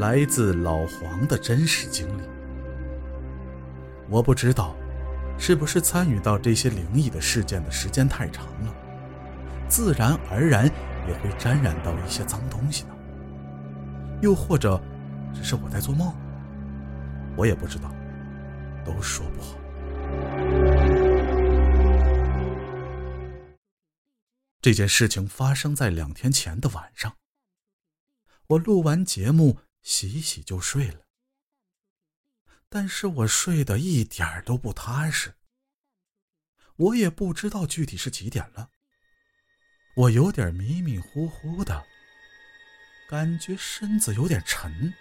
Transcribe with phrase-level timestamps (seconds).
[0.00, 2.22] 来自老黄的真实经历。
[4.08, 4.74] 我不知道，
[5.38, 8.74] 是不是参与到这些灵异的事件的时间太长了，
[9.68, 10.64] 自然而然
[11.06, 12.96] 也会沾染到一些脏东西呢？
[14.22, 14.80] 又或者，
[15.34, 16.10] 只是我在做梦？
[17.36, 17.94] 我也不知道，
[18.82, 19.54] 都说不好。
[24.62, 27.12] 这件事情发生在两天前的晚上。
[28.48, 31.00] 我录完节目，洗洗就睡了。
[32.68, 35.34] 但是我睡得一点都不踏实。
[36.76, 38.70] 我也不知道具体是几点了。
[39.96, 41.84] 我有点迷迷糊糊的，
[43.08, 44.94] 感觉身子有点沉。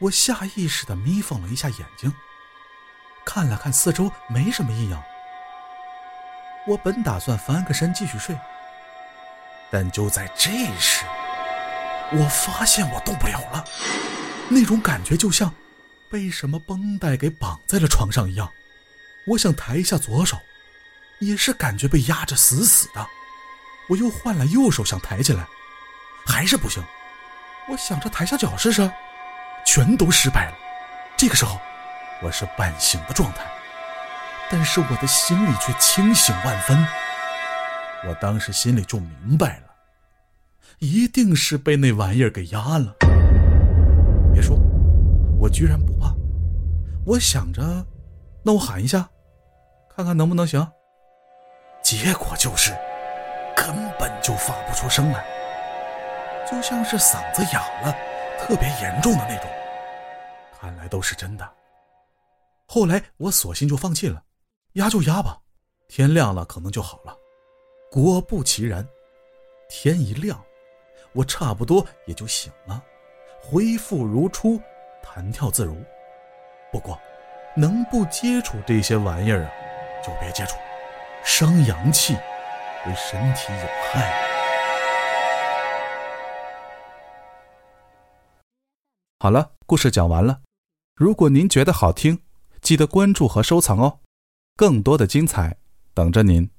[0.00, 2.12] 我下意识的眯缝了一下眼睛，
[3.26, 5.02] 看了看四周，没什么异样。
[6.66, 8.38] 我本打算翻个身继续睡，
[9.70, 11.04] 但就在这时，
[12.12, 13.64] 我发现我动不了了，
[14.48, 15.52] 那种感觉就像
[16.10, 18.50] 被什么绷带给绑在了床上一样。
[19.26, 20.38] 我想抬一下左手，
[21.18, 23.06] 也是感觉被压着死死的。
[23.88, 25.46] 我又换了右手想抬起来，
[26.26, 26.82] 还是不行。
[27.68, 28.90] 我想着抬下脚试试，
[29.66, 30.56] 全都失败了。
[31.16, 31.58] 这个时候，
[32.22, 33.40] 我是半醒的状态。
[34.50, 36.86] 但是我的心里却清醒万分。
[38.06, 39.63] 我当时心里就明白了，
[40.78, 42.94] 一定是被那玩意儿给压了。
[44.32, 44.58] 别说，
[45.38, 46.14] 我居然不怕。
[47.06, 47.62] 我想着，
[48.42, 49.08] 那我喊一下，
[49.94, 50.66] 看看能不能行。
[51.82, 52.72] 结果就是，
[53.56, 55.24] 根本就发不出声来，
[56.50, 57.94] 就像是嗓子哑了，
[58.40, 59.50] 特别严重的那种。
[60.58, 61.46] 看来都是真的。
[62.66, 64.22] 后来我索性就放弃了。
[64.72, 65.38] 压就压吧，
[65.88, 67.14] 天亮了可能就好了。
[67.92, 68.84] 果不其然，
[69.68, 70.42] 天一亮，
[71.14, 72.82] 我差不多也就醒了，
[73.40, 74.60] 恢复如初，
[75.02, 75.76] 弹跳自如。
[76.72, 77.00] 不过，
[77.56, 79.50] 能不接触这些玩意儿啊，
[80.04, 80.56] 就别接触，
[81.24, 82.16] 伤阳气，
[82.82, 84.12] 对身体有害。
[89.20, 90.40] 好了，故事讲完了。
[90.96, 92.20] 如果您觉得好听，
[92.60, 94.00] 记得关注和收藏哦。
[94.56, 95.56] 更多的精彩
[95.94, 96.50] 等着您。